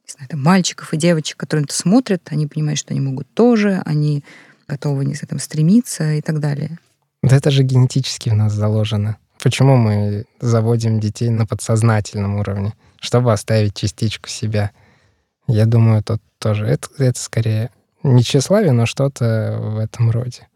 [0.07, 3.83] не знаю, там, мальчиков и девочек, которые это смотрят, они понимают, что они могут тоже,
[3.85, 4.25] они
[4.69, 6.79] готовы не знаю, там, стремиться и так далее.
[7.23, 9.17] Да это же генетически в нас заложено.
[9.43, 12.73] Почему мы заводим детей на подсознательном уровне?
[13.01, 14.71] Чтобы оставить частичку себя.
[15.47, 17.71] Я думаю, тут тоже это, это скорее
[18.03, 20.49] не тщеславие, но что-то в этом роде.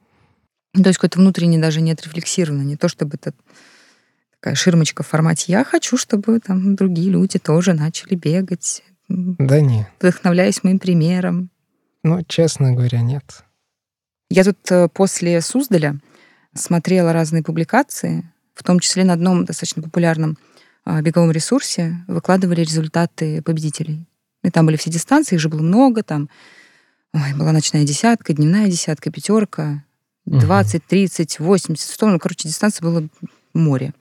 [0.73, 3.33] То есть какое-то внутренне даже не отрефлексировано, не то чтобы это
[4.41, 8.83] такая ширмочка в формате «я хочу, чтобы там другие люди тоже начали бегать».
[9.09, 9.89] Да нет.
[9.99, 11.51] Вдохновляюсь моим примером.
[12.05, 13.45] Ну, честно говоря, нет.
[14.31, 15.99] Я тут э, после Суздаля
[16.55, 20.39] смотрела разные публикации, в том числе на одном достаточно популярном
[20.85, 24.07] а, беговом ресурсе выкладывали результаты победителей.
[24.43, 26.29] И там были все дистанции, их же было много, там
[27.13, 29.85] Ой, была ночная десятка, дневная десятка, пятерка,
[30.27, 32.09] 20, 30, 80, 100.
[32.09, 33.09] Ну, короче, дистанция было
[33.53, 33.93] море.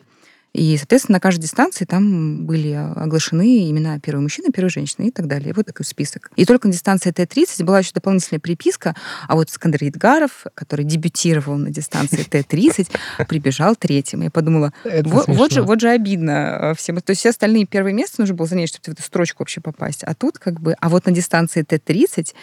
[0.54, 5.28] И, соответственно, на каждой дистанции там были оглашены имена первой мужчины, первой женщины и так
[5.28, 5.54] далее.
[5.54, 6.32] Вот такой список.
[6.36, 8.96] И только на дистанции Т-30 была еще дополнительная приписка,
[9.28, 12.90] а вот Скандер Едгаров, который дебютировал на дистанции Т-30,
[13.28, 14.22] прибежал третьим.
[14.22, 17.00] Я подумала, вот, вот, же, вот же обидно всем.
[17.02, 20.04] То есть все остальные первые места нужно было занять, чтобы в эту строчку вообще попасть.
[20.04, 20.76] А тут как бы...
[20.80, 22.34] А вот на дистанции Т-30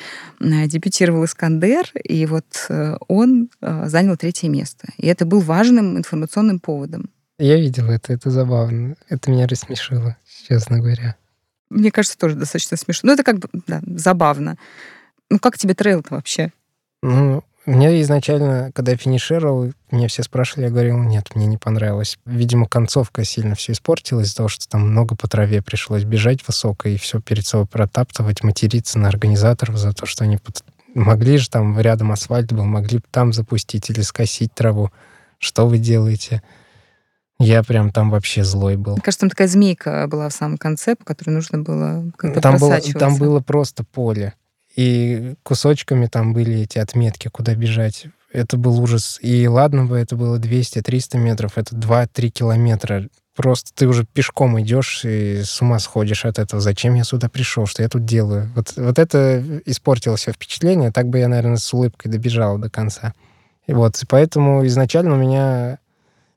[0.41, 4.89] э, дебютировал Искандер, и вот э, он э, занял третье место.
[4.97, 7.11] И это был важным информационным поводом.
[7.39, 8.97] Я видел это, это забавно.
[9.09, 10.17] Это меня рассмешило,
[10.49, 11.17] честно говоря.
[11.69, 13.09] Мне кажется, тоже достаточно смешно.
[13.09, 14.57] Ну, это как бы, да, забавно.
[15.29, 16.53] Ну, как тебе трейл-то вообще?
[17.03, 22.17] Ну, мне изначально, когда я финишировал, меня все спрашивали, я говорил, нет, мне не понравилось.
[22.25, 26.89] Видимо, концовка сильно все испортилась из-за того, что там много по траве пришлось бежать высоко
[26.89, 30.65] и все перед собой протаптывать, материться на организаторов за то, что они под...
[30.95, 34.93] могли же там рядом асфальт был, могли бы там запустить или скосить траву.
[35.39, 36.43] Что вы делаете?
[37.39, 38.93] Я прям там вообще злой был.
[38.93, 42.57] Мне кажется, там такая змейка была в самом конце, по которой нужно было как-то там
[42.59, 44.35] было, там было просто поле.
[44.75, 48.07] И кусочками там были эти отметки, куда бежать.
[48.33, 49.19] Это был ужас.
[49.23, 53.09] И ладно бы это было 200-300 метров, это 2-3 километра.
[53.35, 56.61] Просто ты уже пешком идешь и с ума сходишь от этого.
[56.61, 57.67] Зачем я сюда пришел?
[57.67, 58.51] Что я тут делаю?
[58.55, 60.91] Вот, вот это испортило все впечатление.
[60.91, 63.13] Так бы я, наверное, с улыбкой добежал до конца.
[63.67, 65.79] И вот, поэтому изначально у меня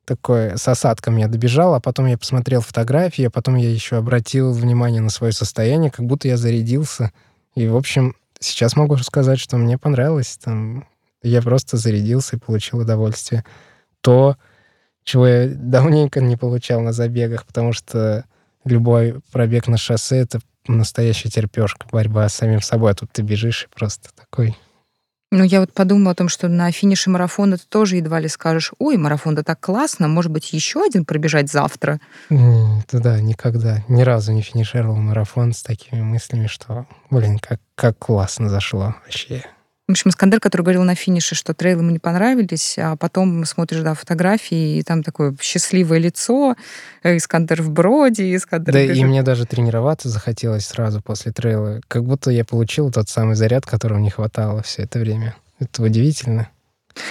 [0.09, 4.51] такой с осадком я добежал, а потом я посмотрел фотографии, а потом я еще обратил
[4.51, 7.11] внимание на свое состояние, как будто я зарядился.
[7.53, 10.39] И, в общем, сейчас могу сказать, что мне понравилось.
[10.43, 10.87] Там,
[11.21, 13.45] я просто зарядился и получил удовольствие.
[14.01, 14.35] То,
[15.03, 18.25] чего я давненько не получал на забегах, потому что
[18.65, 22.91] любой пробег на шоссе— это настоящая терпешка, борьба с самим собой.
[22.91, 24.57] А тут ты бежишь и просто такой
[25.31, 28.71] Ну, я вот подумала о том, что на финише марафона ты тоже едва ли скажешь,
[28.79, 31.99] ой, марафон, да так классно, может быть, еще один пробежать завтра?
[32.29, 37.99] Это да, никогда, ни разу не финишировал марафон с такими мыслями, что, блин, как, как
[37.99, 39.45] классно зашло вообще.
[39.89, 43.79] В общем, Искандер, который говорил на финише, что трейлы ему не понравились, а потом смотришь,
[43.79, 46.55] да, фотографии, и там такое счастливое лицо,
[47.01, 48.71] э, Искандер в броде, Искандер...
[48.71, 51.81] Да, и мне даже тренироваться захотелось сразу после трейла.
[51.87, 55.35] Как будто я получил тот самый заряд, которого не хватало все это время.
[55.57, 56.49] Это удивительно.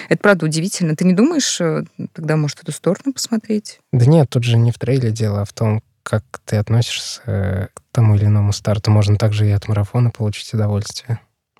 [0.08, 0.94] Это правда удивительно.
[0.94, 3.80] Ты не думаешь э, тогда, может, эту сторону посмотреть?
[3.92, 7.66] Да нет, тут же не в трейле дело, а в том, как ты относишься э,
[7.74, 8.92] к тому или иному старту.
[8.92, 11.18] Можно также и от марафона получить удовольствие.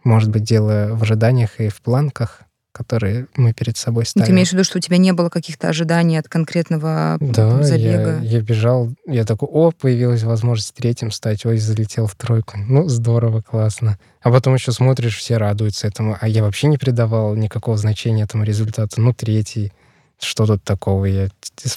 [0.09, 2.40] Может быть, дело в ожиданиях и в планках,
[2.73, 4.27] которые мы перед собой ставим.
[4.27, 8.18] Ты имеешь в виду, что у тебя не было каких-то ожиданий от конкретного да, забега?
[8.23, 12.57] Я, я бежал, я такой, о, появилась возможность третьим стать, ой, залетел в тройку.
[12.57, 13.99] Ну, здорово, классно.
[14.23, 16.16] А потом еще смотришь, все радуются этому.
[16.18, 19.03] А я вообще не придавал никакого значения этому результату.
[19.03, 19.75] Ну, третий.
[20.18, 21.05] Что тут такого?
[21.05, 21.29] Я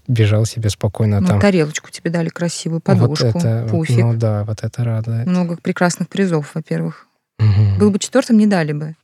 [0.07, 1.19] бежал себе спокойно.
[1.19, 1.41] Ну, там...
[1.41, 3.97] тарелочку тебе дали красивую, подушку, вот это, пуфик.
[3.97, 5.27] Ну да, вот это радует.
[5.27, 7.07] Много прекрасных призов, во-первых.
[7.41, 7.79] Угу.
[7.79, 8.95] Был бы четвертым, не дали бы.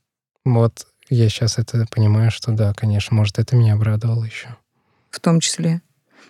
[0.45, 4.55] Вот я сейчас это понимаю, что да, конечно, может, это меня обрадовало еще.
[5.09, 5.81] В том числе.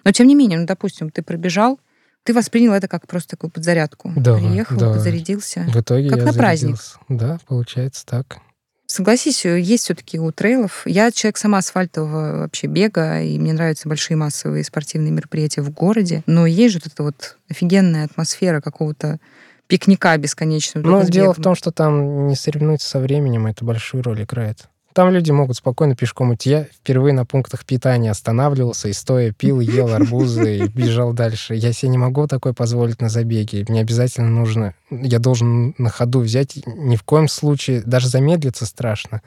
[0.04, 1.80] Но тем не менее, ну, допустим, ты пробежал,
[2.24, 4.12] ты воспринял это как просто такую подзарядку.
[4.16, 4.94] Да, Приехал, да.
[4.94, 5.66] подзарядился.
[5.70, 6.78] В итоге как я на праздник.
[7.10, 8.40] Да, получается так.
[8.86, 10.84] Согласись, есть все-таки у трейлов.
[10.86, 16.24] Я человек сама асфальтового вообще бега, и мне нравятся большие массовые спортивные мероприятия в городе.
[16.26, 19.20] Но есть же вот эта вот офигенная атмосфера какого-то
[19.68, 20.86] пикника бесконечного.
[20.86, 24.68] Ну, дело в том, что там не соревнуются со временем, это большую роль играет.
[24.98, 26.50] Там люди могут спокойно пешком идти.
[26.50, 31.54] Я впервые на пунктах питания останавливался и стоя пил, ел арбузы и бежал дальше.
[31.54, 33.64] Я себе не могу такое позволить на забеге.
[33.70, 34.74] Мне обязательно нужно...
[34.90, 36.58] Я должен на ходу взять.
[36.66, 37.84] Ни в коем случае...
[37.84, 39.22] Даже замедлиться страшно.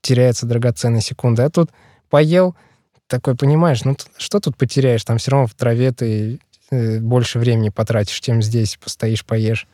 [0.00, 1.44] Теряется драгоценная секунда.
[1.44, 1.70] А тут
[2.10, 2.56] поел,
[3.06, 5.04] такой, понимаешь, ну что тут потеряешь?
[5.04, 6.40] Там все равно в траве ты
[6.72, 8.76] э, больше времени потратишь, чем здесь.
[8.82, 9.68] Постоишь, поешь.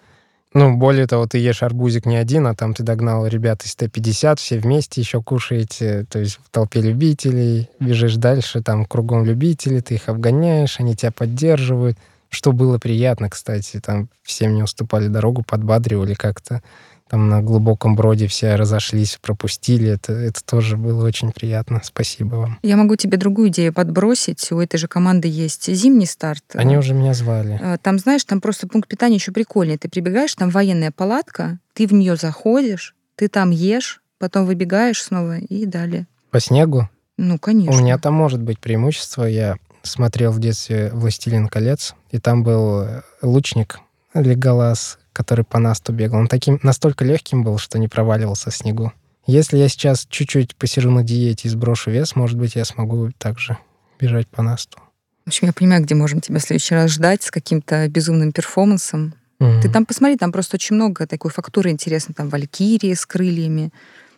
[0.54, 4.36] Ну, более того, ты ешь арбузик не один, а там ты догнал ребят из Т-50,
[4.36, 9.94] все вместе еще кушаете, то есть в толпе любителей, бежишь дальше, там кругом любители, ты
[9.94, 11.98] их обгоняешь, они тебя поддерживают,
[12.30, 16.62] что было приятно, кстати, там всем не уступали дорогу, подбадривали как-то
[17.08, 19.88] там на глубоком броде все разошлись, пропустили.
[19.88, 21.80] Это, это тоже было очень приятно.
[21.82, 22.58] Спасибо вам.
[22.62, 24.50] Я могу тебе другую идею подбросить.
[24.52, 26.44] У этой же команды есть зимний старт.
[26.54, 27.58] Они уже меня звали.
[27.60, 29.78] Э, там, знаешь, там просто пункт питания еще прикольный.
[29.78, 35.38] Ты прибегаешь, там военная палатка, ты в нее заходишь, ты там ешь, потом выбегаешь снова
[35.38, 36.06] и далее.
[36.30, 36.88] По снегу?
[37.16, 37.74] Ну, конечно.
[37.74, 39.24] У меня там может быть преимущество.
[39.24, 42.86] Я смотрел в детстве «Властелин колец», и там был
[43.22, 43.80] лучник
[44.14, 46.20] Леголас, который по насту бегал.
[46.20, 48.92] Он таким настолько легким был, что не проваливался в снегу.
[49.26, 53.58] Если я сейчас чуть-чуть посижу на диете и сброшу вес, может быть, я смогу также
[53.98, 54.78] бежать по насту.
[55.24, 59.14] В общем, я понимаю, где можем тебя в следующий раз ждать с каким-то безумным перформансом.
[59.40, 59.60] Mm-hmm.
[59.60, 62.14] Ты там посмотри, там просто очень много такой фактуры интересной.
[62.14, 63.72] Там валькирии с крыльями,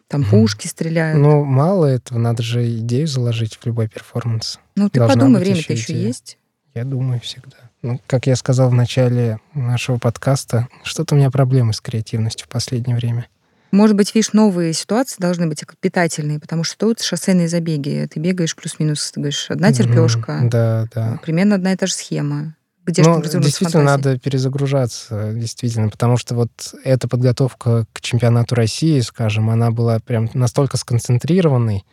[0.07, 0.31] там mm-hmm.
[0.31, 1.19] пушки стреляют.
[1.19, 4.61] Ну, мало этого, надо же идею заложить в любой перформанс.
[4.77, 6.37] Ну, ты Должна подумай, время-то еще, еще есть.
[6.75, 7.57] Я думаю всегда.
[7.83, 12.51] Ну, как я сказал в начале нашего подкаста, что-то у меня проблемы с креативностью в
[12.51, 13.27] последнее время.
[13.73, 18.09] Может быть, видишь, новые ситуации должны быть питательные, потому что тут шоссейные забеги.
[18.13, 20.41] Ты бегаешь плюс-минус, ты говоришь, одна терпешка.
[20.43, 21.21] Mm-hmm, да, да.
[21.23, 22.57] Примерно одна и та же схема.
[22.85, 26.51] Где ну, действительно надо перезагружаться, действительно, потому что вот
[26.83, 31.85] эта подготовка к чемпионату России, скажем, она была прям настолько сконцентрированной,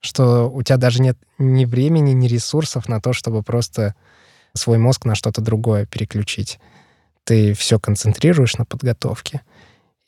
[0.00, 3.94] что у тебя даже нет ни времени, ни ресурсов на то, чтобы просто
[4.54, 6.58] свой мозг на что-то другое переключить.
[7.24, 9.42] Ты все концентрируешь на подготовке.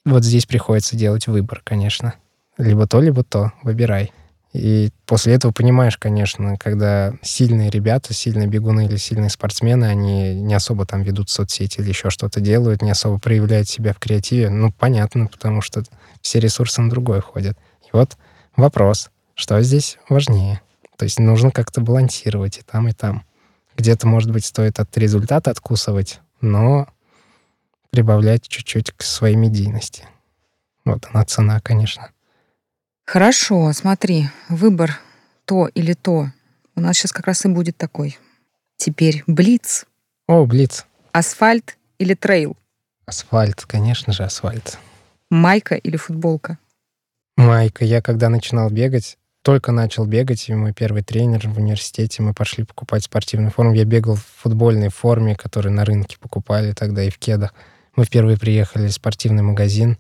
[0.05, 2.15] Вот здесь приходится делать выбор, конечно.
[2.59, 3.53] Либо то, либо то.
[3.63, 4.13] Выбирай.
[4.53, 10.55] И после этого понимаешь, конечно, когда сильные ребята, сильные бегуны или сильные спортсмены, они не
[10.55, 14.51] особо там ведут соцсети или еще что-то делают, не особо проявляют себя в креативе.
[14.51, 15.83] Ну, понятно, потому что
[16.21, 17.57] все ресурсы на другое ходят.
[17.83, 18.19] И вот
[18.55, 20.61] вопрос, что здесь важнее?
[20.99, 23.25] То есть нужно как-то балансировать и там, и там.
[23.83, 26.87] Где-то, может быть, стоит от результата откусывать, но
[27.91, 30.07] прибавлять чуть-чуть к своей медийности.
[30.85, 32.13] Вот она цена, конечно.
[33.05, 35.01] Хорошо, смотри, выбор
[35.47, 36.29] то или то.
[36.77, 38.21] У нас сейчас как раз и будет такой.
[38.77, 39.85] Теперь блиц.
[40.29, 40.87] О, блиц.
[41.11, 42.57] Асфальт или трейл?
[43.05, 44.79] Асфальт, конечно же, асфальт.
[45.29, 46.57] Майка или футболка?
[47.37, 47.85] Майка.
[47.85, 52.65] Я когда начинал бегать, только начал бегать, и мой первый тренер в университете, мы пошли
[52.65, 53.75] покупать спортивную форму.
[53.75, 57.53] Я бегал в футбольной форме, которую на рынке покупали тогда и в кедах.
[57.97, 59.99] Мы впервые приехали в спортивный магазин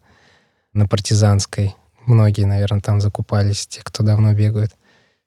[0.72, 1.74] на Партизанской.
[2.06, 4.72] Многие, наверное, там закупались, те, кто давно бегают.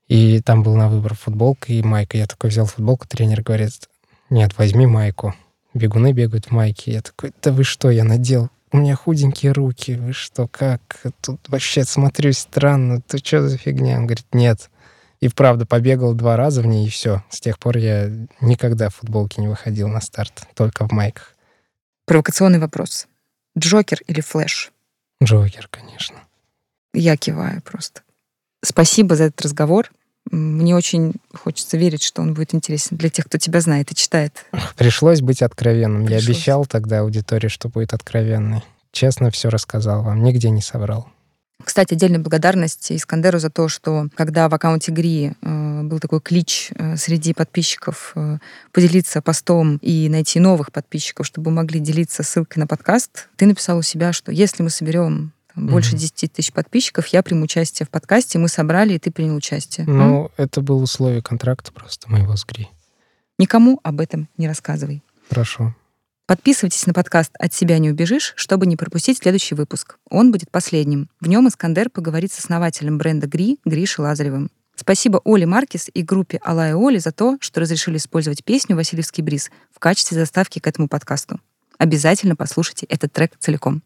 [0.08, 2.18] И там был на выбор футболка и майка.
[2.18, 3.90] Я такой взял футболку, тренер говорит,
[4.30, 5.36] нет, возьми майку.
[5.74, 6.94] Бегуны бегают в майке.
[6.94, 11.02] Я такой, да вы что, я надел у меня худенькие руки, вы что, как?
[11.22, 13.98] Тут вообще смотрюсь странно, ты что за фигня?
[13.98, 14.70] Он говорит, нет.
[15.22, 17.24] И правда, побегал два раза в ней, и все.
[17.30, 18.12] С тех пор я
[18.42, 21.36] никогда в футболке не выходил на старт, только в майках.
[22.06, 23.08] Провокационный вопрос.
[23.58, 24.74] Джокер или флэш?
[25.24, 26.18] Джокер, конечно.
[26.94, 28.02] Я киваю просто.
[28.62, 29.90] Спасибо за этот разговор.
[30.32, 34.46] Мне очень хочется верить, что он будет интересен для тех, кто тебя знает и читает.
[34.76, 36.06] Пришлось быть откровенным.
[36.06, 36.24] Пришлось.
[36.24, 38.64] Я обещал тогда аудитории, что будет откровенный.
[38.92, 41.10] Честно все рассказал вам, нигде не соврал.
[41.64, 46.72] Кстати, отдельная благодарность Искандеру за то, что когда в аккаунте Гри э, был такой клич
[46.76, 48.38] э, среди подписчиков э,
[48.72, 53.82] поделиться постом и найти новых подписчиков, чтобы могли делиться ссылкой на подкаст, ты написал у
[53.82, 58.48] себя, что если мы соберем больше 10 тысяч подписчиков, я приму участие в подкасте, мы
[58.48, 59.86] собрали, и ты принял участие.
[59.88, 60.42] Ну, а?
[60.42, 62.70] это было условие контракта просто моего с Гри.
[63.38, 65.04] Никому об этом не рассказывай.
[65.30, 65.76] Хорошо.
[66.28, 69.98] Подписывайтесь на подкаст «От себя не убежишь», чтобы не пропустить следующий выпуск.
[70.10, 71.08] Он будет последним.
[71.20, 74.50] В нем Искандер поговорит с основателем бренда Гри Гришей Лазаревым.
[74.76, 79.52] Спасибо Оле Маркис и группе Алая Оли за то, что разрешили использовать песню «Васильевский бриз»
[79.72, 81.40] в качестве заставки к этому подкасту.
[81.78, 83.84] Обязательно послушайте этот трек целиком.